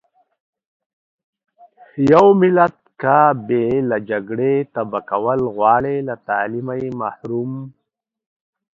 [2.11, 3.17] يو ملت که
[3.47, 7.51] بې له جګړې تبا کول غواړٸ له تعليمه يې محروم.